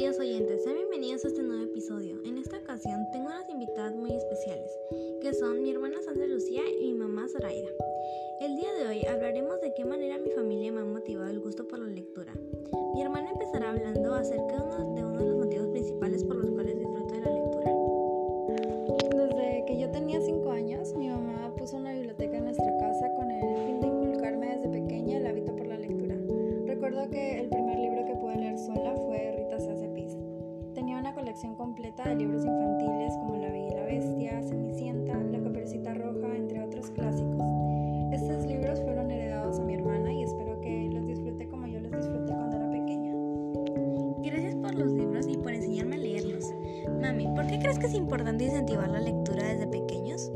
[0.00, 2.22] bienvenidos a este nuevo episodio.
[2.24, 4.70] En esta ocasión tengo unas invitadas muy especiales,
[5.20, 7.68] que son mi hermana Sandra Lucía y mi mamá Zoraida.
[8.40, 11.66] El día de hoy hablaremos de qué manera mi familia me ha motivado el gusto
[11.66, 12.32] por la lectura.
[12.94, 16.50] Mi hermana empezará hablando acerca de uno de, uno de los motivos principales por los
[16.52, 17.72] cuales disfruto de la lectura.
[19.16, 23.32] Desde que yo tenía 5 años, mi mamá puso una biblioteca en nuestra casa con
[23.32, 26.16] el fin de inculcarme desde pequeña el hábito por la lectura.
[26.66, 27.48] Recuerdo que el
[31.38, 36.34] colección completa de libros infantiles como La Bella y la Bestia, Cenicienta, La Caperucita Roja,
[36.34, 37.40] entre otros clásicos.
[38.10, 41.92] Estos libros fueron heredados a mi hermana y espero que los disfrute como yo los
[41.92, 43.14] disfruté cuando era pequeña.
[44.20, 46.44] Gracias por los libros y por enseñarme a leerlos.
[47.00, 50.32] Mami, ¿por qué crees que es importante incentivar la lectura desde pequeños?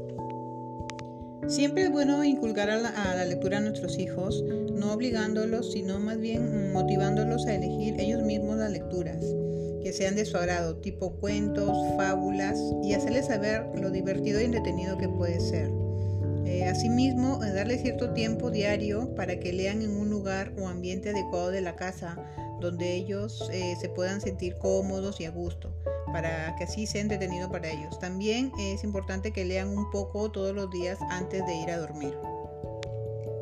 [1.48, 4.40] Siempre es bueno inculcar a la, a la, lectura a nuestros hijos,
[4.72, 9.20] no obligándolos, sino más bien motivándolos a elegir ellos mismos las lecturas
[9.82, 14.98] que sean de su agrado, tipo cuentos, fábulas, y hacerles saber lo divertido y entretenido
[14.98, 15.70] que puede ser.
[16.44, 21.50] Eh, asimismo, darle cierto tiempo diario para que lean en un lugar o ambiente adecuado
[21.50, 22.16] de la casa,
[22.60, 25.74] donde ellos eh, se puedan sentir cómodos y a gusto,
[26.12, 27.98] para que así sea entretenido para ellos.
[27.98, 32.14] También es importante que lean un poco todos los días antes de ir a dormir.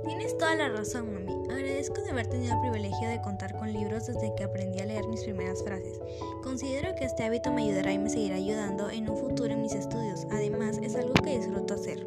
[0.07, 1.33] Tienes toda la razón, mami.
[1.51, 5.07] Agradezco de haber tenido el privilegio de contar con libros desde que aprendí a leer
[5.09, 6.01] mis primeras frases.
[6.43, 9.75] Considero que este hábito me ayudará y me seguirá ayudando en un futuro en mis
[9.75, 10.27] estudios.
[10.31, 12.07] Además, es algo que disfruto hacer.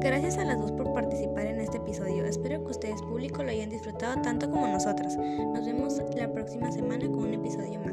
[0.00, 2.26] Gracias a las dos por participar en este episodio.
[2.26, 5.16] Espero que ustedes público lo hayan disfrutado tanto como nosotras.
[5.16, 7.83] Nos vemos la próxima semana con un episodio más.